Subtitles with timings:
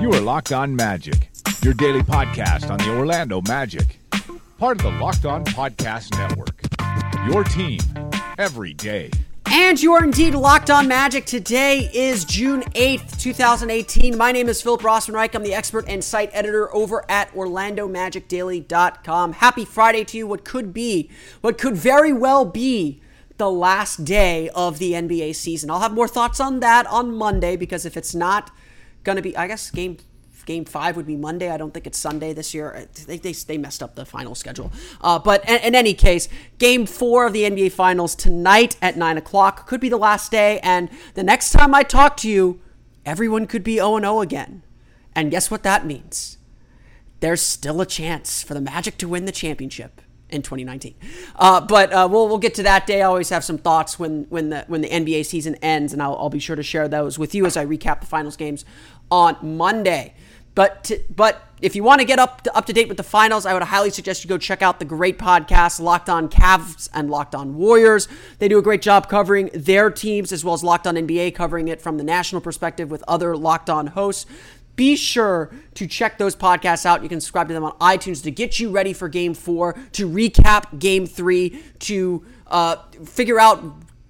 [0.00, 1.30] You are Locked On Magic,
[1.62, 4.00] your daily podcast on the Orlando Magic,
[4.58, 6.60] part of the Locked On Podcast Network.
[7.30, 7.78] Your team
[8.36, 9.10] every day.
[9.46, 11.26] And you are indeed locked on magic.
[11.26, 14.16] Today is June 8th, 2018.
[14.16, 15.34] My name is Philip Rossman-Reich.
[15.34, 19.32] I'm the expert and site editor over at OrlandoMagicDaily.com.
[19.34, 20.26] Happy Friday to you.
[20.26, 21.10] What could be,
[21.42, 23.00] what could very well be
[23.42, 25.68] the last day of the NBA season.
[25.68, 28.52] I'll have more thoughts on that on Monday because if it's not
[29.02, 29.96] going to be, I guess, game
[30.46, 31.50] game five would be Monday.
[31.50, 32.86] I don't think it's Sunday this year.
[33.06, 34.70] They, they, they messed up the final schedule.
[35.00, 39.18] Uh, but in, in, any case, game four of the NBA Finals tonight at 9
[39.18, 40.60] o'clock could be the last day.
[40.62, 42.60] And the next time I talk to you,
[43.04, 44.62] everyone could be 0 0 again.
[45.16, 46.38] And guess what that means?
[47.18, 50.00] There's still a chance for the Magic to win the championship
[50.32, 50.94] in 2019.
[51.36, 53.02] Uh, but uh, we'll we'll get to that day.
[53.02, 56.16] I always have some thoughts when when the when the NBA season ends, and I'll,
[56.16, 58.64] I'll be sure to share those with you as I recap the finals games
[59.10, 60.14] on Monday.
[60.54, 63.02] But to, but if you want to get up to, up to date with the
[63.02, 66.90] finals, I would highly suggest you go check out the great podcast Locked On Cavs
[66.92, 68.06] and Locked On Warriors.
[68.38, 71.68] They do a great job covering their teams as well as Locked On NBA covering
[71.68, 74.26] it from the national perspective with other Locked On hosts.
[74.74, 77.02] Be sure to check those podcasts out.
[77.02, 80.08] You can subscribe to them on iTunes to get you ready for Game Four, to
[80.08, 83.62] recap Game Three, to uh, figure out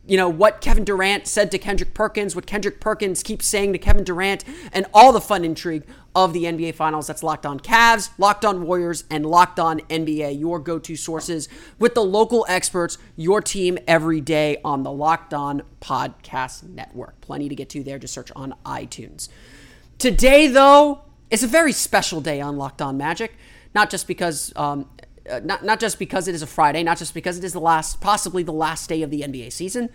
[0.04, 3.78] you know, what Kevin Durant said to Kendrick Perkins, what Kendrick Perkins keeps saying to
[3.78, 7.06] Kevin Durant, and all the fun intrigue of the NBA Finals.
[7.06, 11.48] That's Locked On Cavs, Locked On Warriors, and Locked On NBA, your go to sources
[11.78, 17.20] with the local experts, your team every day on the Locked On Podcast Network.
[17.20, 17.98] Plenty to get to there.
[17.98, 19.28] Just search on iTunes.
[20.02, 23.36] Today, though, is a very special day on Locked On Magic.
[23.72, 24.90] Not just because um,
[25.30, 27.60] uh, not, not just because it is a Friday, not just because it is the
[27.60, 29.90] last, possibly the last day of the NBA season.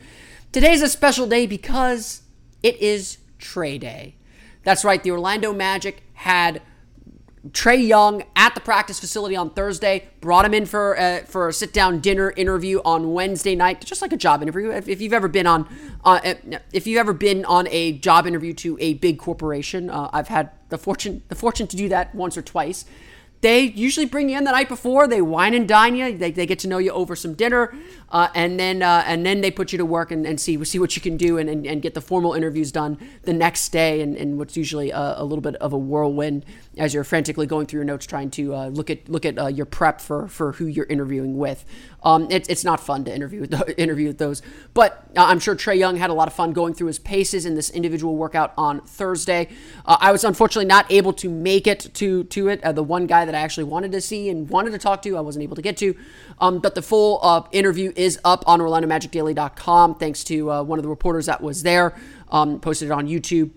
[0.53, 2.21] Today is a special day because
[2.63, 4.15] it is Trae Day.
[4.63, 6.61] That's right, the Orlando Magic had
[7.51, 11.53] Trae Young at the practice facility on Thursday, brought him in for uh, for a
[11.53, 14.71] sit down dinner interview on Wednesday night, just like a job interview.
[14.71, 15.67] If, if you've ever been on,
[16.03, 16.35] uh,
[16.73, 20.51] if you've ever been on a job interview to a big corporation, uh, I've had
[20.69, 22.85] the fortune the fortune to do that once or twice.
[23.41, 25.07] They usually bring you in the night before.
[25.07, 26.17] They wine and dine you.
[26.17, 27.75] They, they get to know you over some dinner,
[28.09, 30.79] uh, and then uh, and then they put you to work and, and see see
[30.79, 34.01] what you can do and, and, and, get the formal interviews done the next day.
[34.01, 36.45] And, and what's usually a, a, little bit of a whirlwind
[36.77, 39.47] as you're frantically going through your notes trying to uh, look at look at uh,
[39.47, 41.65] your prep for for who you're interviewing with.
[42.03, 44.41] Um, it, it's not fun to interview with the, interview with those,
[44.73, 47.45] but uh, I'm sure Trae Young had a lot of fun going through his paces
[47.45, 49.49] in this individual workout on Thursday.
[49.85, 52.61] Uh, I was unfortunately not able to make it to to it.
[52.61, 55.21] the one guy that I actually wanted to see and wanted to talk to, I
[55.21, 55.95] wasn't able to get to.
[56.39, 59.95] Um, but the full uh, interview is up on OrlandoMagicDaily.com.
[59.95, 61.95] Thanks to uh, one of the reporters that was there,
[62.29, 63.51] um, posted it on YouTube.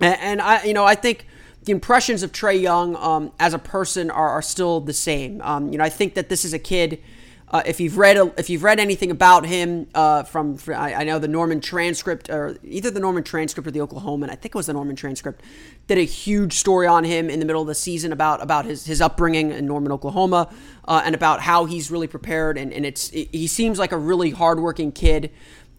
[0.00, 1.26] And, and, I, you know, I think
[1.64, 5.40] the impressions of Trae Young um, as a person are, are still the same.
[5.42, 7.02] Um, you know, I think that this is a kid
[7.50, 11.04] uh, if you've read if you've read anything about him uh, from, from I, I,
[11.04, 14.54] know the Norman transcript or either the Norman transcript or the Oklahoman, I think it
[14.54, 15.42] was the Norman transcript,
[15.86, 18.84] did a huge story on him in the middle of the season about about his
[18.84, 20.52] his upbringing in Norman, Oklahoma,
[20.86, 23.98] uh, and about how he's really prepared and and it's it, he seems like a
[23.98, 25.30] really hardworking kid,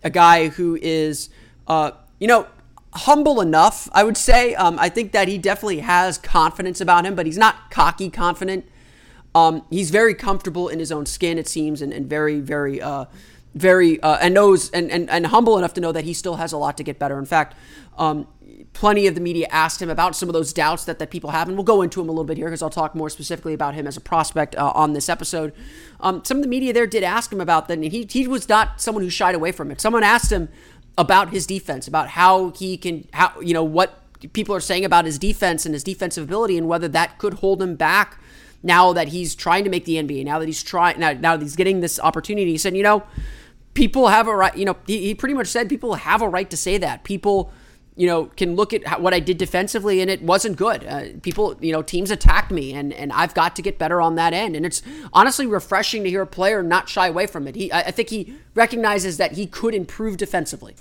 [0.03, 1.29] a guy who is
[1.67, 2.47] uh, you know
[2.93, 4.55] humble enough, I would say.
[4.55, 8.65] Um, I think that he definitely has confidence about him, but he's not cocky confident.
[9.35, 13.05] Um, he's very comfortable in his own skin, it seems, and, and very, very, uh,
[13.53, 16.51] very, uh, and knows and, and, and humble enough to know that he still has
[16.51, 17.19] a lot to get better.
[17.19, 17.55] In fact,
[17.97, 18.27] um,
[18.73, 21.47] plenty of the media asked him about some of those doubts that, that people have,
[21.47, 23.75] and we'll go into him a little bit here because I'll talk more specifically about
[23.75, 25.53] him as a prospect uh, on this episode.
[25.99, 28.47] Um, some of the media there did ask him about that, and he, he was
[28.47, 29.81] not someone who shied away from it.
[29.81, 30.49] Someone asked him
[30.97, 33.95] about his defense, about how he can, how, you know, what
[34.33, 37.61] people are saying about his defense and his defensive ability, and whether that could hold
[37.61, 38.19] him back
[38.63, 41.43] now that he's trying to make the NBA, now that he's trying, now, now that
[41.43, 43.03] he's getting this opportunity, he said, you know,
[43.73, 46.49] people have a right, you know, he, he pretty much said people have a right
[46.49, 47.03] to say that.
[47.03, 47.51] People,
[47.95, 50.85] you know, can look at what I did defensively and it wasn't good.
[50.85, 54.15] Uh, people, you know, teams attacked me and, and I've got to get better on
[54.15, 54.55] that end.
[54.55, 54.81] And it's
[55.13, 57.55] honestly refreshing to hear a player not shy away from it.
[57.55, 60.75] He, I think he recognizes that he could improve defensively.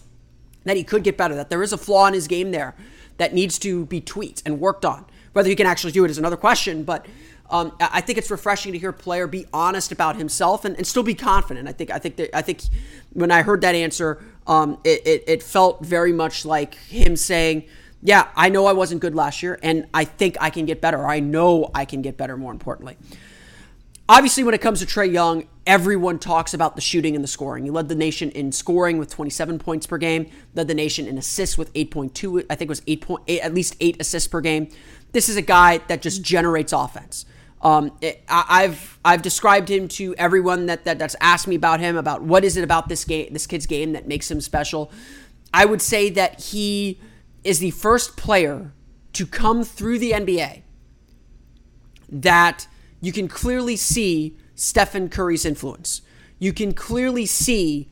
[0.64, 2.74] that he could get better, that there is a flaw in his game there
[3.16, 5.04] that needs to be tweaked and worked on.
[5.32, 7.06] Whether he can actually do it is another question, but
[7.50, 10.86] um, I think it's refreshing to hear a player be honest about himself and, and
[10.86, 11.68] still be confident.
[11.68, 12.62] I think I think that, I think
[13.12, 17.64] when I heard that answer, um, it, it, it felt very much like him saying,
[18.02, 21.06] "Yeah, I know I wasn't good last year, and I think I can get better.
[21.06, 22.36] I know I can get better.
[22.36, 22.96] More importantly."
[24.10, 27.64] Obviously, when it comes to Trae Young, everyone talks about the shooting and the scoring.
[27.64, 31.18] He led the nation in scoring with 27 points per game, led the nation in
[31.18, 34.70] assists with 8.2, I think it was 8.8, at least eight assists per game.
[35.12, 37.26] This is a guy that just generates offense.
[37.60, 41.80] Um, it, I, have I've described him to everyone that, that that's asked me about
[41.80, 44.92] him about what is it about this game this kid's game that makes him special.
[45.52, 47.00] I would say that he
[47.42, 48.72] is the first player
[49.14, 50.62] to come through the NBA
[52.08, 52.68] that
[53.00, 56.02] you can clearly see Stephen Curry's influence.
[56.38, 57.88] You can clearly see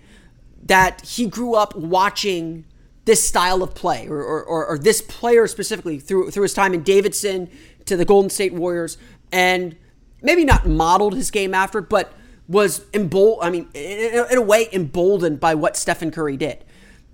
[0.64, 2.64] that he grew up watching
[3.04, 6.82] this style of play or, or, or, this player specifically through through his time in
[6.82, 7.48] Davidson
[7.84, 8.98] to the Golden State Warriors
[9.32, 9.76] and
[10.22, 12.12] maybe not modeled his game after but
[12.48, 16.64] was emboldened I mean in, in a way emboldened by what Stephen Curry did.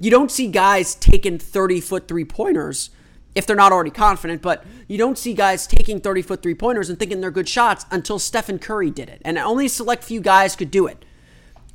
[0.00, 2.90] You don't see guys taking 30 foot three pointers
[3.34, 6.90] if they're not already confident, but you don't see guys taking 30 foot three pointers
[6.90, 9.22] and thinking they're good shots until Stephen Curry did it.
[9.24, 11.04] And only a select few guys could do it.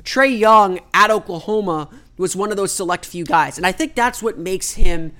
[0.04, 3.58] Trae Young at Oklahoma was one of those select few guys.
[3.58, 5.14] And I think that's what makes him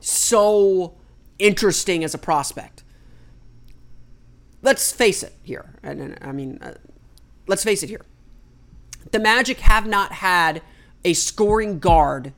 [0.00, 0.94] so
[1.38, 2.84] interesting as a prospect.
[4.62, 5.74] Let's face it here.
[5.82, 6.74] And, I mean, uh,
[7.46, 8.04] let's face it here.
[9.10, 10.62] The Magic have not had
[11.04, 12.32] a scoring guard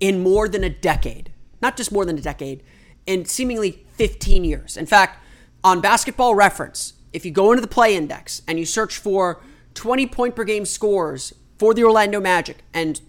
[0.00, 1.32] in more than a decade.
[1.62, 2.62] Not just more than a decade,
[3.06, 4.76] in seemingly 15 years.
[4.76, 5.24] In fact,
[5.62, 9.40] on basketball reference, if you go into the play index and you search for
[9.74, 13.00] 20 point per game scores for the Orlando Magic and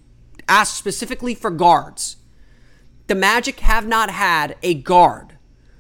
[0.48, 2.18] ask specifically for guards,
[3.08, 5.38] the Magic have not had a guard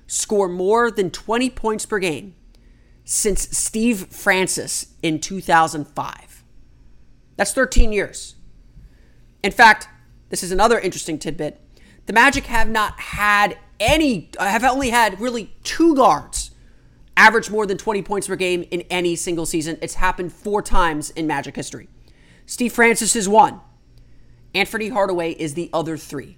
[0.07, 2.35] score more than 20 points per game
[3.05, 6.43] since Steve Francis in 2005.
[7.37, 8.35] That's 13 years.
[9.43, 9.87] In fact,
[10.29, 11.61] this is another interesting tidbit.
[12.07, 16.51] The Magic have not had any have only had really two guards
[17.17, 19.77] average more than 20 points per game in any single season.
[19.81, 21.87] It's happened four times in Magic history.
[22.45, 23.61] Steve Francis is one.
[24.53, 26.37] Anthony Hardaway is the other three.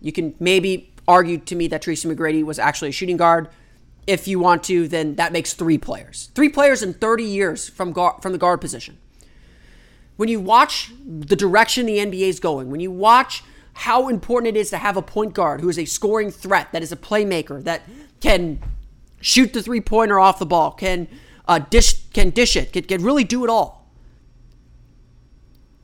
[0.00, 3.48] You can maybe argue to me that Tracy McGrady was actually a shooting guard.
[4.06, 6.30] If you want to, then that makes three players.
[6.34, 8.98] Three players in 30 years from guard, from the guard position.
[10.16, 13.42] When you watch the direction the NBA is going, when you watch
[13.74, 16.82] how important it is to have a point guard who is a scoring threat, that
[16.82, 17.82] is a playmaker, that
[18.20, 18.60] can
[19.20, 21.08] shoot the three pointer off the ball, can
[21.48, 23.90] uh, dish can dish it, can, can really do it all.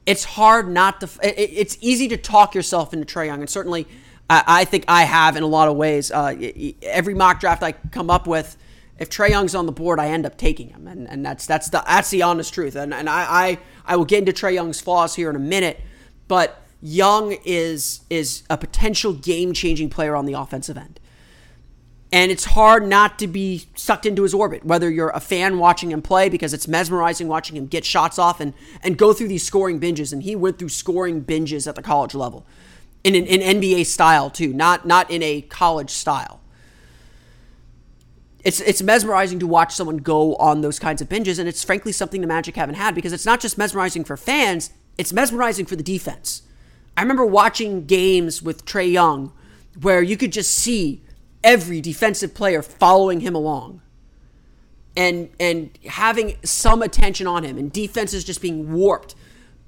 [0.06, 1.08] It's hard not to.
[1.22, 3.86] It, it's easy to talk yourself into Trae Young, and certainly,
[4.30, 6.10] I, I, think I have in a lot of ways.
[6.12, 6.36] Uh,
[6.82, 8.56] every mock draft I come up with,
[8.98, 11.70] if Trae Young's on the board, I end up taking him, and, and that's that's
[11.70, 12.76] the that's the honest truth.
[12.76, 15.80] And and I, I I will get into Trae Young's flaws here in a minute,
[16.28, 21.00] but Young is is a potential game-changing player on the offensive end.
[22.12, 25.92] And it's hard not to be sucked into his orbit, whether you're a fan watching
[25.92, 29.44] him play because it's mesmerizing watching him get shots off and, and go through these
[29.44, 30.12] scoring binges.
[30.12, 32.44] And he went through scoring binges at the college level
[33.04, 36.40] in an in NBA style, too, not, not in a college style.
[38.42, 41.38] It's, it's mesmerizing to watch someone go on those kinds of binges.
[41.38, 44.70] And it's frankly something the Magic haven't had because it's not just mesmerizing for fans,
[44.96, 46.42] it's mesmerizing for the defense.
[46.96, 49.32] I remember watching games with Trae Young
[49.80, 51.02] where you could just see
[51.42, 53.80] every defensive player following him along
[54.96, 59.14] and and having some attention on him and defenses just being warped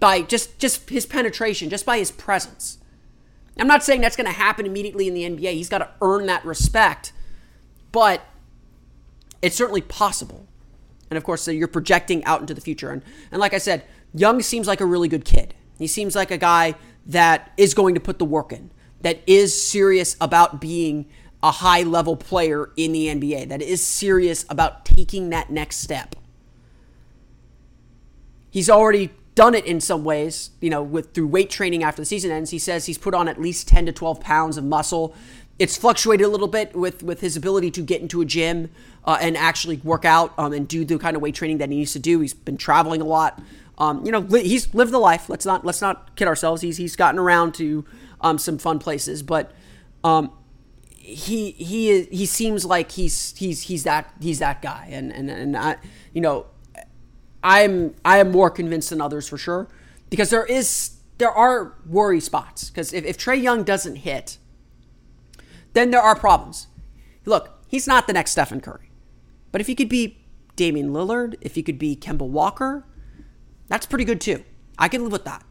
[0.01, 2.79] by just just his penetration, just by his presence.
[3.59, 5.53] I'm not saying that's going to happen immediately in the NBA.
[5.53, 7.13] He's got to earn that respect,
[7.91, 8.23] but
[9.43, 10.47] it's certainly possible.
[11.11, 12.91] And of course, so you're projecting out into the future.
[12.91, 15.55] And and like I said, Young seems like a really good kid.
[15.79, 16.75] He seems like a guy
[17.07, 21.07] that is going to put the work in, that is serious about being
[21.43, 26.15] a high level player in the NBA, that is serious about taking that next step.
[28.51, 32.07] He's already done it in some ways, you know, with through weight training after the
[32.07, 32.51] season ends.
[32.51, 35.15] He says he's put on at least 10 to 12 pounds of muscle.
[35.59, 38.71] It's fluctuated a little bit with with his ability to get into a gym
[39.05, 41.77] uh, and actually work out um, and do the kind of weight training that he
[41.77, 42.21] needs to do.
[42.21, 43.41] He's been traveling a lot.
[43.79, 45.29] Um, you know, he's lived the life.
[45.29, 46.63] Let's not let's not kid ourselves.
[46.63, 47.85] He's he's gotten around to
[48.21, 49.53] um, some fun places, but
[50.05, 50.33] um,
[50.89, 55.31] he he is, he seems like he's he's he's that he's that guy, and and
[55.31, 55.77] and I,
[56.13, 56.47] you know,
[57.43, 59.69] I'm I am more convinced than others for sure
[60.11, 64.39] because there is there are worry spots because if, if Trae Young doesn't hit,
[65.73, 66.69] then there are problems.
[67.25, 68.91] Look, he's not the next Stephen Curry,
[69.51, 70.19] but if he could be
[70.57, 72.85] Damian Lillard, if he could be Kemba Walker,
[73.69, 74.45] that's pretty good too.
[74.79, 75.45] I can live with that.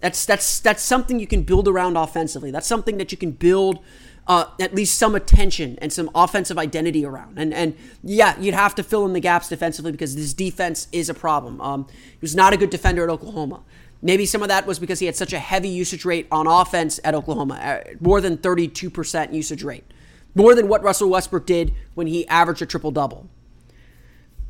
[0.00, 2.50] That's that's that's something you can build around offensively.
[2.50, 3.78] That's something that you can build
[4.26, 7.38] uh, at least some attention and some offensive identity around.
[7.38, 11.08] And and yeah, you'd have to fill in the gaps defensively because this defense is
[11.08, 11.60] a problem.
[11.60, 13.62] Um, he was not a good defender at Oklahoma.
[14.00, 16.98] Maybe some of that was because he had such a heavy usage rate on offense
[17.04, 19.84] at Oklahoma, uh, more than 32% usage rate,
[20.34, 23.28] more than what Russell Westbrook did when he averaged a triple double.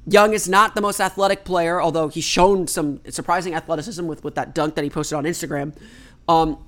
[0.06, 4.34] Young is not the most athletic player, although he's shown some surprising athleticism with, with
[4.36, 5.76] that dunk that he posted on Instagram.
[6.26, 6.58] Um,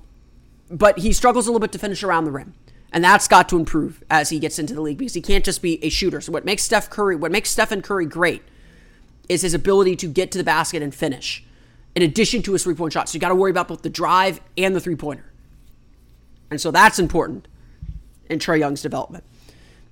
[0.69, 2.53] but he struggles a little bit to finish around the rim.
[2.91, 5.61] And that's got to improve as he gets into the league because he can't just
[5.61, 6.21] be a shooter.
[6.21, 8.41] So what makes Steph Curry, what makes Stephen Curry great
[9.27, 11.43] is his ability to get to the basket and finish
[11.95, 13.09] in addition to his three point shot.
[13.09, 15.25] So you got to worry about both the drive and the three pointer.
[16.49, 17.47] And so that's important
[18.29, 19.23] in Trae Young's development.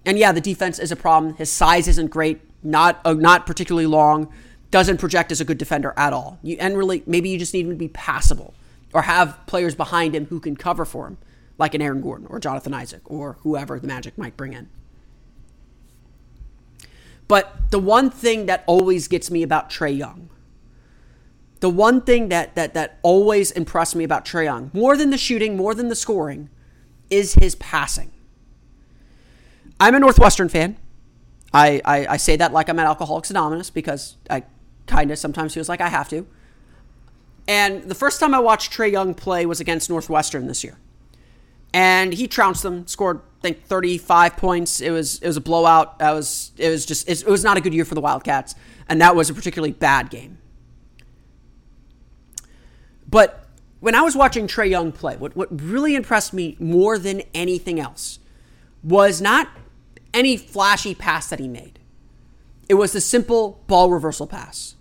[0.06, 1.36] And yeah, the defense is a problem.
[1.36, 4.32] His size isn't great not uh, not particularly long,
[4.72, 6.40] doesn't project as a good defender at all.
[6.42, 8.54] You, and really, maybe you just need him to be passable
[8.94, 11.18] or have players behind him who can cover for him,
[11.58, 14.70] like an Aaron Gordon or Jonathan Isaac or whoever the Magic might bring in.
[17.28, 20.30] But the one thing that always gets me about Trae Young,
[21.62, 25.18] the one thing that that that always impressed me about Trae Young, more than the
[25.18, 26.50] shooting, more than the scoring,
[27.10, 28.12] is his passing.
[29.80, 30.78] I'm a Northwestern fan.
[31.54, 34.44] I, I, I say that like I'm at Alcoholics Anonymous because I
[34.88, 36.26] kind of sometimes feels like I have to.
[37.48, 40.78] And the first time I watched Trae Young play was against Northwestern this year.
[41.74, 44.80] And he trounced them, scored I think 35 points.
[44.80, 46.00] It was it was a blowout.
[46.00, 48.56] That was it was just it was not a good year for the Wildcats,
[48.88, 50.38] and that was a particularly bad game.
[53.10, 53.46] But
[53.82, 57.82] when I was watching Trae Young play, what what really impressed me more than anything
[57.82, 58.20] else
[58.82, 59.50] was not
[60.14, 61.80] any flashy pass that he made.
[62.70, 64.76] It was the simple ball reversal pass.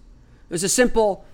[0.49, 1.25] It was a simple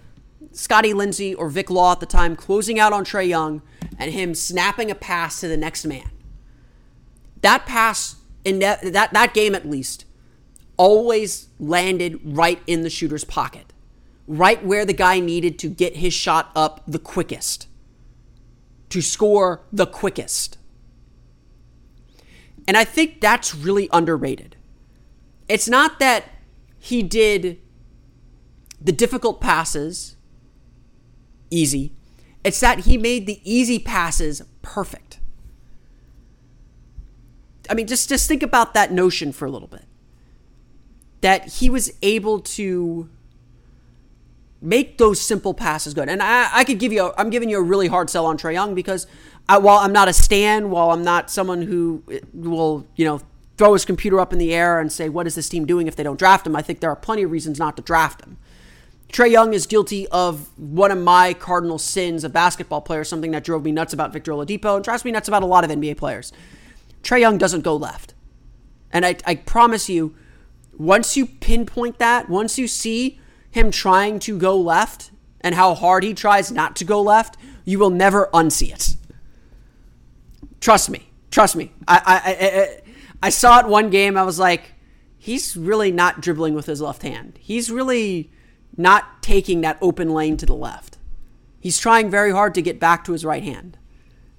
[0.53, 3.63] Scottie Lindsey or Vic Law at the time closing out on Trae Young
[3.99, 6.11] and him snapping a pass to the next man.
[7.43, 10.05] That pass in that, that game at least
[10.77, 13.73] always landed right in the shooter's pocket,
[14.27, 17.69] right where the guy needed to get his shot up the quickest,
[18.89, 20.57] to score the quickest.
[22.67, 24.57] And I think that's really underrated.
[25.49, 26.25] It's not that
[26.79, 27.59] he did
[28.81, 30.17] the difficult passes
[31.51, 31.93] easy,
[32.45, 35.19] it's that he made the easy passes perfect.
[37.71, 39.85] I mean, just, just think about that notion for a little bit.
[41.21, 43.11] That he was able to
[44.61, 46.09] make those simple passes good.
[46.09, 48.53] And I, I could give you, I'm giving you a really hard sell on Trae
[48.53, 49.07] Young because
[49.49, 53.21] I, while I'm not a stan, while I'm not someone who eh, will, you know,
[53.57, 55.97] throw his computer up in the air and say, what is this team doing if
[55.97, 56.55] they don't draft him?
[56.55, 58.39] I think there are plenty of reasons not to draft him.
[59.13, 63.43] Trae Young is guilty of one of my cardinal sins of basketball players, something that
[63.45, 65.97] drove me nuts about Victor Oladipo and drives me nuts about a lot of NBA
[65.97, 66.33] players.
[67.03, 68.15] Trae Young doesn't go left.
[68.93, 70.15] And I, I promise you,
[70.77, 75.11] once you pinpoint that, once you see him trying to go left
[75.41, 78.97] and how hard he tries not to go left, you will never unsee it.
[80.61, 81.11] Trust me.
[81.31, 81.73] Trust me.
[81.87, 82.81] I, I, I,
[83.27, 84.17] I saw it one game.
[84.17, 84.73] I was like,
[85.19, 87.39] he's really not dribbling with his left hand.
[87.41, 88.31] He's really
[88.79, 90.97] not taking that open lane to the left.
[91.61, 93.77] He's trying very hard to get back to his right hand.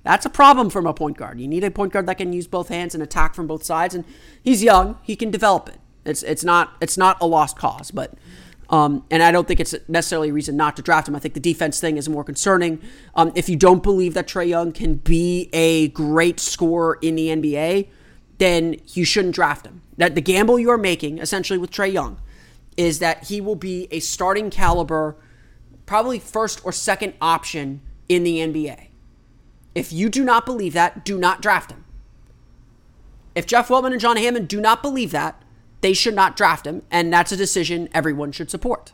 [0.04, 1.40] That's a problem from a point guard.
[1.40, 3.94] You need a point guard that can use both hands and attack from both sides.
[3.94, 4.06] And
[4.42, 5.78] he's young; he can develop it.
[6.06, 8.14] It's it's not it's not a lost cause, but
[8.70, 11.16] um, and I don't think it's necessarily a reason not to draft him.
[11.16, 12.82] I think the defense thing is more concerning.
[13.16, 17.28] Um, if you don't believe that Trae Young can be a great scorer in the
[17.28, 17.88] NBA,
[18.38, 19.82] then you shouldn't draft him.
[19.98, 22.22] That the gamble you are making, essentially with Trae Young,
[22.80, 25.18] is that he will be a starting caliber,
[25.86, 28.88] probably first or second option in the NBA.
[29.76, 31.84] If you do not believe that, do not draft him.
[33.36, 35.44] If Jeff Weltman and John Hammond do not believe that,
[35.82, 38.94] they should not draft him, and that's a decision everyone should support.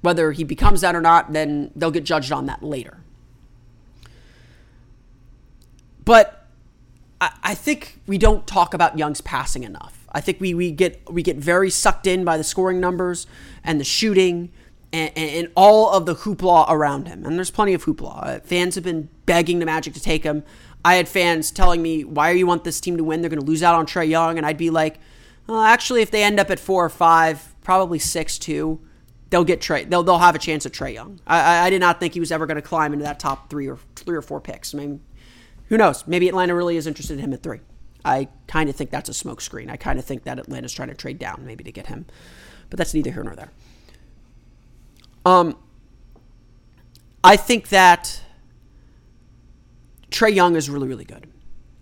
[0.00, 2.98] Whether he becomes that or not, then they'll get judged on that later.
[6.04, 6.44] But
[7.20, 9.97] I, I think we don't talk about Young's passing enough.
[10.18, 13.26] I think we, we get we get very sucked in by the scoring numbers
[13.62, 14.50] and the shooting
[14.92, 17.24] and, and, and, all of the hoopla around him.
[17.24, 18.26] And there's plenty of hoopla.
[18.26, 20.42] Uh, fans have been begging the Magic to take him.
[20.84, 23.20] I had fans telling me, "Why you want this team to win?
[23.20, 24.98] They're going to lose out on Trae Young." And I'd be like,
[25.46, 28.80] well, actually, if they end up at four or five, probably six two,
[29.30, 29.88] they'll get Trae.
[29.88, 31.20] They'll they'll have a chance at Trae Young.
[31.26, 33.68] I, I did not think he was ever going to climb into that top three
[33.68, 34.74] or three or four picks.
[34.74, 35.00] I mean,
[35.68, 36.06] who knows?
[36.06, 37.60] Maybe Atlanta really is interested in him at three.
[38.08, 39.70] I kind of think that's a smokescreen.
[39.70, 42.06] I kind of think that Atlanta's trying to trade down maybe to get him,
[42.70, 43.52] but that's neither here nor there.
[45.24, 45.56] Um,
[47.22, 48.22] I think that
[50.10, 51.26] Trae Young is really really good.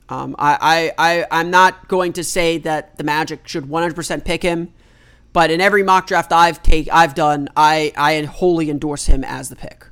[0.08, 4.42] Um, I, I, I, I'm not going to say that the Magic should 100% pick
[4.42, 4.72] him,
[5.32, 9.48] but in every mock draft I've take I've done, I, I wholly endorse him as
[9.48, 9.86] the pick.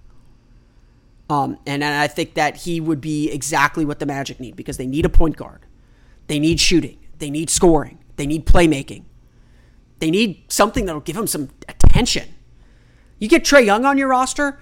[1.28, 4.76] Um, and, and I think that he would be exactly what the Magic need because
[4.76, 5.62] they need a point guard.
[6.26, 6.98] They need shooting.
[7.18, 7.98] They need scoring.
[8.16, 9.04] They need playmaking.
[9.98, 12.34] They need something that'll give them some attention.
[13.18, 14.58] You get Trae Young on your roster,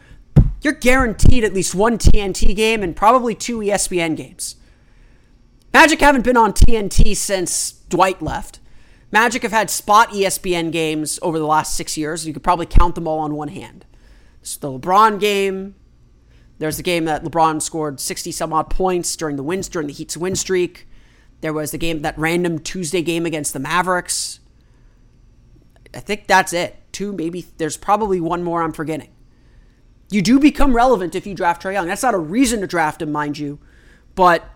[0.60, 4.56] you're guaranteed at least one TNT game and probably two ESPN games.
[5.72, 8.60] Magic haven't been on TNT since Dwight left.
[9.10, 12.26] Magic have had spot ESPN games over the last six years.
[12.26, 13.84] You could probably count them all on one hand.
[14.40, 15.74] It's the LeBron game.
[16.58, 19.92] There's the game that LeBron scored 60 some odd points during the wins during the
[19.92, 20.86] Heat's win streak.
[21.42, 24.40] There was the game that random Tuesday game against the Mavericks.
[25.94, 26.76] I think that's it.
[26.92, 29.10] Two, maybe there's probably one more I'm forgetting.
[30.10, 31.86] You do become relevant if you draft Trae Young.
[31.86, 33.58] That's not a reason to draft him, mind you,
[34.14, 34.48] but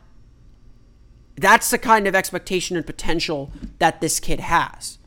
[1.37, 4.99] that's the kind of expectation and potential that this kid has.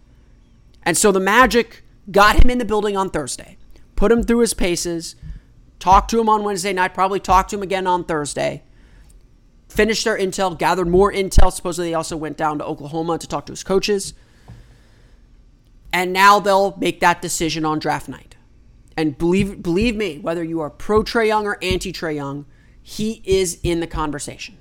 [0.84, 3.58] And so the Magic got him in the building on Thursday,
[3.96, 5.16] put him through his paces,
[5.80, 8.64] talked to him on Wednesday night, probably talked to him again on Thursday,
[9.70, 11.54] finished their intel, gathered more intel.
[11.54, 14.14] Supposedly, they also went down to Oklahoma to talk to his coaches.
[15.94, 18.36] And now they'll make that decision on draft night.
[18.98, 22.46] And believe believe me, whether you are pro Trae Young or anti Trae Young,
[22.82, 24.58] he is in the conversation.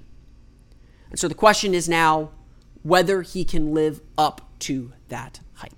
[1.10, 2.30] And so the question is now
[2.82, 5.77] whether he can live up to that hype.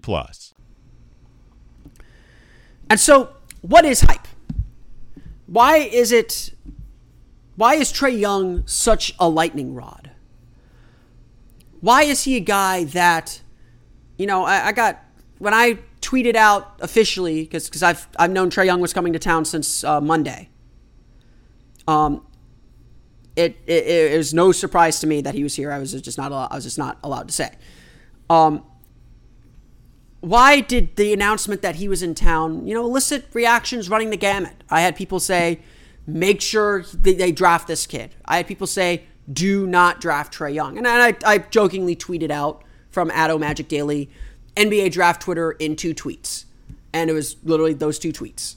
[0.00, 0.54] Plus.
[2.88, 3.30] And so,
[3.62, 4.26] what is hype?
[5.46, 6.54] Why is it?
[7.56, 10.10] Why is Trae Young such a lightning rod?
[11.80, 13.42] Why is he a guy that,
[14.18, 15.02] you know, I, I got
[15.38, 19.18] when I tweeted out officially because because I've I've known Trae Young was coming to
[19.18, 20.48] town since uh, Monday.
[21.86, 22.24] Um,
[23.36, 25.72] it, it, it was no surprise to me that he was here.
[25.72, 27.50] I was just not allowed, I was just not allowed to say.
[28.28, 28.64] Um,
[30.20, 34.16] why did the announcement that he was in town, you know, elicit reactions running the
[34.16, 34.62] gamut?
[34.68, 35.60] I had people say,
[36.06, 38.14] make sure they, draft this kid.
[38.26, 40.76] I had people say, do not draft Trae Young.
[40.76, 44.10] And I, I jokingly tweeted out from Addo Magic Daily,
[44.56, 46.44] NBA draft Twitter in two tweets.
[46.92, 48.56] And it was literally those two tweets.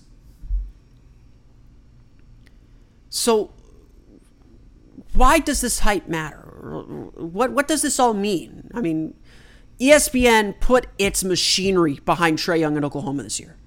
[3.09, 3.51] So,
[5.13, 6.39] why does this hype matter?
[7.15, 8.71] What, what does this all mean?
[8.73, 9.13] I mean,
[9.83, 13.57] ESPN put its machinery behind Trae Young in Oklahoma this year.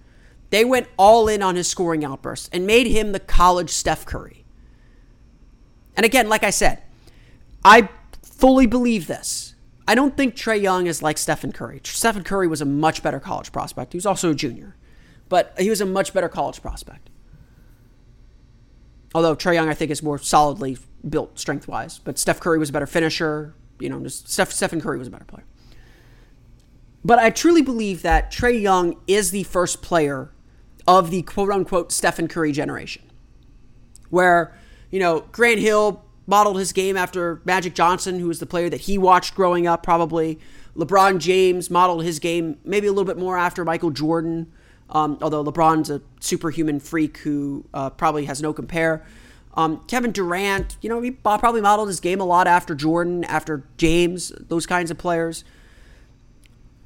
[0.48, 4.46] They went all in on his scoring outburst and made him the college Steph Curry.
[5.94, 6.82] And again, like I said,
[7.62, 7.90] I
[8.22, 9.54] fully believe this.
[9.86, 11.80] I don't think Trae Young is like Stephen Curry.
[11.84, 13.92] Stephen Curry was a much better college prospect.
[13.92, 14.74] He was also a junior,
[15.28, 17.10] but he was a much better college prospect.
[19.14, 22.70] Although Trae Young, I think, is more solidly built strength wise, but Steph Curry was
[22.70, 23.54] a better finisher.
[23.78, 25.44] You know, just Steph, Stephen Curry was a better player.
[27.06, 30.32] But I truly believe that Trae Young is the first player
[30.88, 33.04] of the quote unquote Stephen Curry generation,
[34.10, 34.52] where,
[34.90, 38.80] you know, Grant Hill modeled his game after Magic Johnson, who was the player that
[38.82, 40.40] he watched growing up, probably.
[40.76, 44.50] LeBron James modeled his game maybe a little bit more after Michael Jordan.
[44.90, 49.06] Um, although LeBron's a superhuman freak who uh, probably has no compare.
[49.54, 53.62] Um, Kevin Durant, you know, he probably modeled his game a lot after Jordan, after
[53.76, 55.44] James, those kinds of players.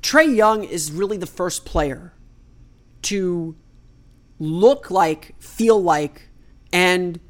[0.02, 2.14] Trae Young is really the first player
[3.02, 3.56] to
[4.38, 6.30] look like, feel like,
[6.72, 7.20] and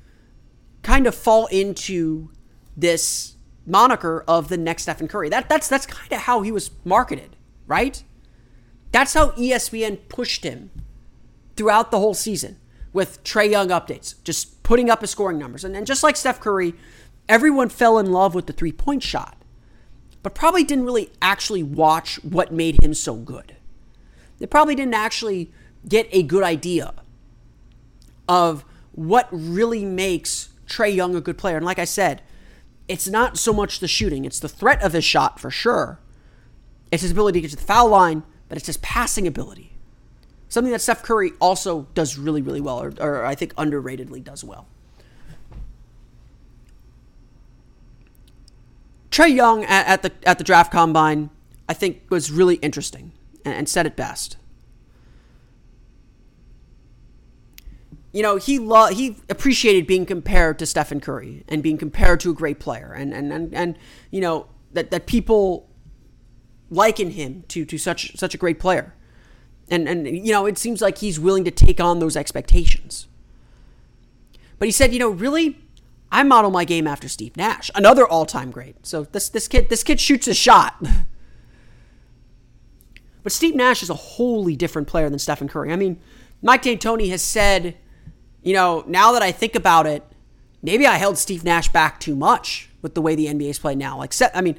[0.82, 2.30] kind of fall into
[2.76, 5.28] this moniker of the next Stephen Curry.
[5.28, 8.02] That that's that's kind of how he was marketed, right?
[8.92, 10.70] That's how ESPN pushed him
[11.56, 12.58] throughout the whole season
[12.92, 15.64] with Trae Young updates, just putting up his scoring numbers.
[15.64, 16.74] And, and just like Steph Curry,
[17.28, 19.39] everyone fell in love with the three point shot,
[20.22, 23.56] but probably didn't really actually watch what made him so good.
[24.38, 25.50] They probably didn't actually
[25.88, 26.94] get a good idea
[28.28, 31.56] of what really makes Trae Young a good player.
[31.56, 32.22] And like I said,
[32.88, 36.00] it's not so much the shooting, it's the threat of his shot for sure.
[36.90, 39.76] It's his ability to get to the foul line, but it's his passing ability.
[40.48, 44.42] Something that Steph Curry also does really, really well, or, or I think underratedly does
[44.42, 44.66] well.
[49.10, 51.30] Trae Young at, at, the at the draft combine,
[51.68, 53.12] I think, was really interesting
[53.44, 54.36] and, and said it best.
[58.12, 62.30] you know, he lo- he appreciated being compared to Stephen Curry and being compared to
[62.30, 63.78] a great player, and and and, and
[64.10, 65.68] you know that that people
[66.70, 68.94] liken him to to such such a great player,
[69.70, 73.06] and and you know it seems like he's willing to take on those expectations.
[74.58, 75.58] But he said, you know, really,
[76.12, 78.86] I model my game after Steve Nash, another all-time great.
[78.86, 80.76] So this this kid this kid shoots a shot.
[83.22, 85.72] but Steve Nash is a wholly different player than Stephen Curry.
[85.72, 86.00] I mean,
[86.42, 87.76] Mike D'Antoni has said
[88.42, 90.02] you know, now that I think about it,
[90.62, 93.98] maybe I held Steve Nash back too much with the way the NBA's played now.
[93.98, 94.58] Like, I mean,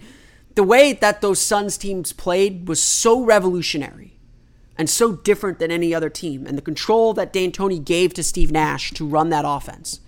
[0.56, 4.18] the way that those Suns teams played was so revolutionary
[4.78, 8.52] and so different than any other team, and the control that D'Antoni gave to Steve
[8.52, 10.00] Nash to run that offense.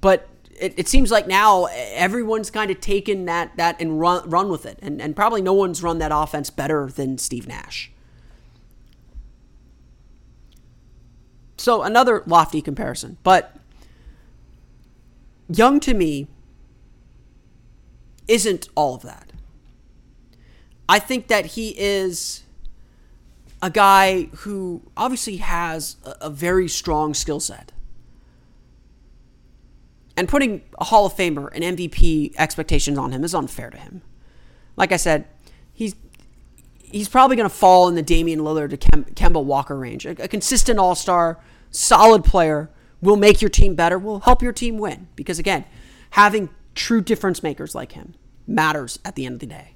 [0.00, 4.48] But it, it seems like now everyone's kind of taken that that and run run
[4.48, 7.90] with it, and and probably no one's run that offense better than Steve Nash.
[11.56, 13.56] So another lofty comparison, but
[15.52, 16.28] Young to me
[18.28, 19.32] isn't all of that.
[20.88, 22.44] I think that he is
[23.60, 27.72] a guy who obviously has a, a very strong skill set.
[30.20, 34.02] And putting a Hall of Famer and MVP expectations on him is unfair to him.
[34.76, 35.26] Like I said,
[35.72, 35.96] he's
[36.78, 40.04] he's probably going to fall in the Damian Lillard to Kem- Kemba Walker range.
[40.04, 42.68] A, a consistent All Star, solid player
[43.00, 45.08] will make your team better, will help your team win.
[45.16, 45.64] Because again,
[46.10, 48.12] having true difference makers like him
[48.46, 49.74] matters at the end of the day,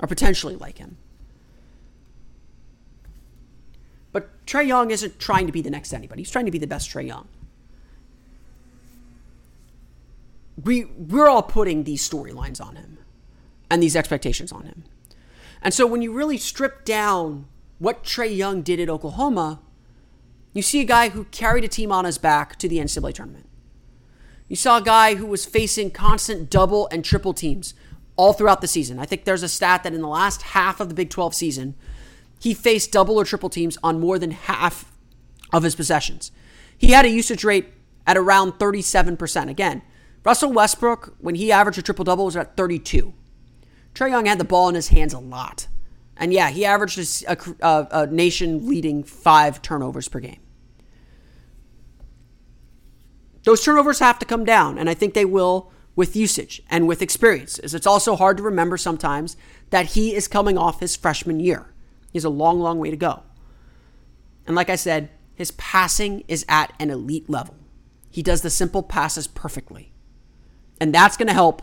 [0.00, 0.96] or potentially like him.
[4.12, 6.22] But Trae Young isn't trying to be the next anybody.
[6.22, 7.28] He's trying to be the best Trae Young.
[10.62, 12.98] We we're all putting these storylines on him
[13.70, 14.84] and these expectations on him.
[15.62, 17.46] And so when you really strip down
[17.78, 19.60] what Trae Young did at Oklahoma,
[20.52, 23.48] you see a guy who carried a team on his back to the NCAA tournament.
[24.48, 27.74] You saw a guy who was facing constant double and triple teams
[28.16, 28.98] all throughout the season.
[28.98, 31.74] I think there's a stat that in the last half of the Big 12 season,
[32.38, 34.92] he faced double or triple teams on more than half
[35.52, 36.30] of his possessions.
[36.76, 37.68] He had a usage rate
[38.06, 39.48] at around 37%.
[39.48, 39.82] Again,
[40.24, 43.12] Russell Westbrook, when he averaged a triple double, was at 32.
[43.94, 45.68] Trae Young had the ball in his hands a lot.
[46.16, 50.40] And yeah, he averaged a, a, uh, a nation leading five turnovers per game.
[53.44, 57.02] Those turnovers have to come down, and I think they will with usage and with
[57.02, 57.58] experience.
[57.58, 59.36] It's also hard to remember sometimes
[59.70, 61.72] that he is coming off his freshman year.
[62.10, 63.22] He has a long, long way to go.
[64.46, 67.56] And like I said, his passing is at an elite level.
[68.10, 69.92] He does the simple passes perfectly.
[70.80, 71.62] And that's going to help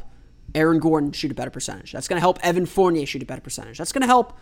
[0.56, 1.91] Aaron Gordon shoot a better percentage.
[1.91, 3.78] That's going to help Evan Fournier shoot a better percentage.
[3.78, 4.38] That's going to help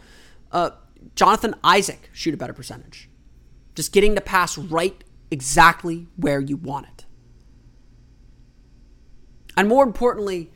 [0.52, 0.72] uh,
[1.16, 3.10] Jonathan Isaac shoot a better percentage.
[3.76, 7.06] Just getting the pass right exactly where you want it.
[9.56, 10.52] And more importantly,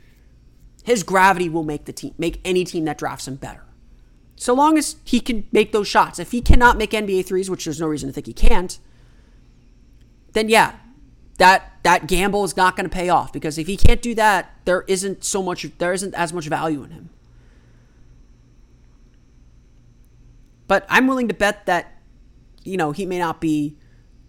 [0.84, 3.64] his gravity will make the team, make any team that drafts him better.
[4.36, 6.20] So long as he can make those shots.
[6.20, 8.78] If he cannot make NBA threes, which there's no reason to think he can't,
[10.34, 10.76] then yeah,
[11.38, 14.54] that that gamble is not going to pay off because if he can't do that,
[14.66, 17.10] there isn't so much there isn't as much value in him.
[20.68, 22.00] But I'm willing to bet that
[22.64, 23.78] you know, he may not be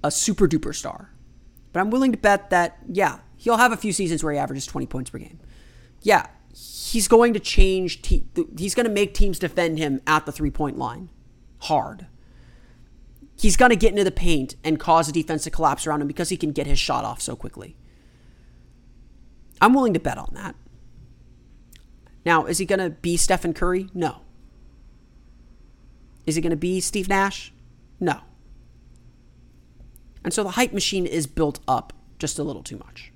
[0.03, 1.11] a super duper star.
[1.73, 4.65] But I'm willing to bet that yeah, He'll have a few seasons where he averages
[4.65, 5.39] 20 points per game.
[6.01, 8.01] Yeah, he's going to change.
[8.01, 11.11] Te- he's going to make teams defend him at the three point line
[11.59, 12.07] hard.
[13.37, 16.09] He's going to get into the paint and cause a defense to collapse around him
[16.09, 17.77] because he can get his shot off so quickly.
[19.61, 20.55] I'm willing to bet on that.
[22.25, 23.89] Now, is he going to be Stephen Curry?
[23.93, 24.23] No.
[26.27, 27.53] Is he going to be Steve Nash?
[28.01, 28.21] No.
[30.23, 33.13] And so the hype machine is built up just a little too much.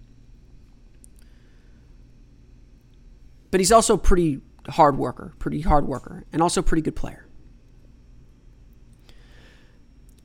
[3.50, 7.27] But he's also pretty hard worker, pretty hard worker, and also pretty good player.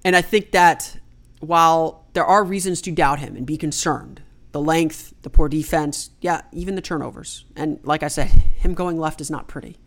[0.04, 0.98] And I think that
[1.40, 6.12] while there are reasons to doubt him and be concerned, the length, the poor defense,
[6.22, 7.46] yeah, even the turnovers.
[7.56, 9.78] And like I said, him going left is not pretty.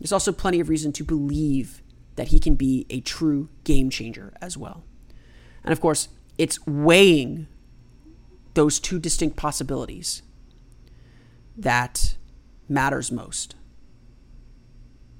[0.00, 1.82] There's also plenty of reason to believe
[2.16, 4.84] that he can be a true game changer as well.
[5.64, 7.46] And of course, it's weighing
[8.54, 10.22] those two distinct possibilities
[11.56, 12.16] that
[12.68, 13.54] matters most.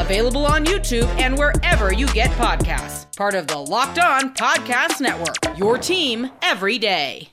[0.00, 3.14] available on YouTube and wherever you get podcasts.
[3.16, 7.28] Part of the Locked On Podcast Network, your team every day.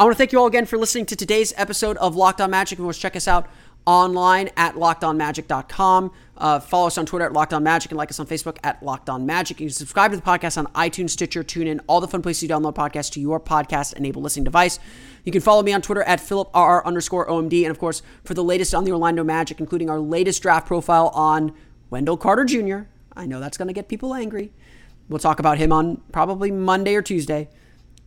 [0.00, 2.50] I want to thank you all again for listening to today's episode of Locked On
[2.50, 2.78] Magic.
[2.78, 3.48] Want to check us out
[3.86, 6.10] online at lockedonmagic.com.
[6.42, 8.82] Uh, follow us on Twitter at Locked On Magic and like us on Facebook at
[8.82, 9.60] Locked On Magic.
[9.60, 12.48] You can subscribe to the podcast on iTunes, Stitcher, TuneIn, all the fun places you
[12.48, 14.80] download podcasts to your podcast enabled listening device.
[15.22, 17.62] You can follow me on Twitter at PhilipRR underscore OMD.
[17.62, 21.12] And of course, for the latest on the Orlando Magic, including our latest draft profile
[21.14, 21.54] on
[21.90, 24.50] Wendell Carter Jr., I know that's going to get people angry.
[25.08, 27.50] We'll talk about him on probably Monday or Tuesday.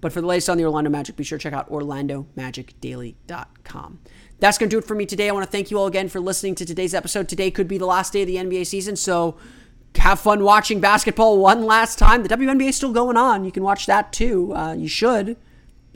[0.02, 4.00] But for the latest on the Orlando Magic, be sure to check out OrlandoMagicDaily.com.
[4.40, 5.30] That's going to do it for me today.
[5.30, 7.30] I want to thank you all again for listening to today's episode.
[7.30, 9.38] Today could be the last day of the NBA season, so
[9.98, 12.24] have fun watching basketball one last time.
[12.24, 13.46] The WNBA is still going on.
[13.46, 14.54] You can watch that too.
[14.54, 15.38] Uh, you should.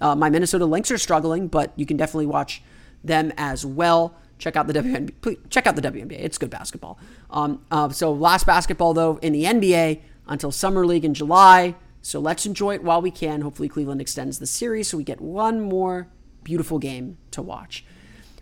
[0.02, 2.64] Uh, my Minnesota Lynx are struggling, but you can definitely watch
[3.04, 4.16] them as well.
[4.38, 5.14] Check out the WNBA.
[5.22, 6.14] Please, check out the WNBA.
[6.14, 6.98] It's good basketball.
[7.30, 11.76] Um, uh, so last basketball though in the NBA until summer league in July.
[12.02, 13.42] So let's enjoy it while we can.
[13.42, 16.08] Hopefully Cleveland extends the series so we get one more
[16.44, 17.84] beautiful game to watch.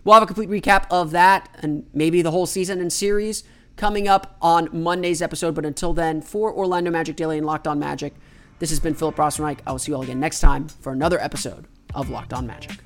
[0.08, 3.44] We'll have a complete recap of that and maybe the whole season and series
[3.76, 5.54] coming up on Monday's episode.
[5.54, 8.14] But until then, for Orlando Magic Daily and Locked On Magic,
[8.58, 9.60] this has been Philip Rossman-Reich.
[9.66, 12.78] I will see you all again next time for another episode of Locked On Magic.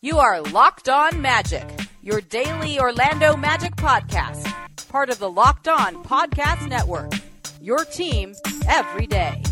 [0.00, 1.68] You are Locked On Magic,
[2.00, 4.50] your daily Orlando Magic podcast,
[4.88, 7.12] part of the Locked On Podcast Network.
[7.60, 8.34] Your team
[8.66, 9.42] every day.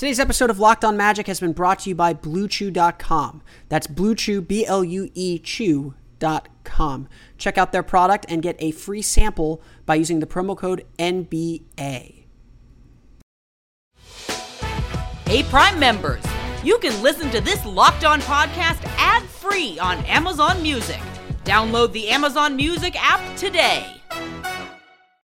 [0.00, 3.42] Today's episode of Locked On Magic has been brought to you by BlueChew.com.
[3.68, 7.06] That's BlueChew, B L U E Chew.com.
[7.36, 12.24] Check out their product and get a free sample by using the promo code NBA.
[15.26, 16.24] Hey, Prime members,
[16.64, 21.00] you can listen to this Locked On podcast ad free on Amazon Music.
[21.44, 24.00] Download the Amazon Music app today.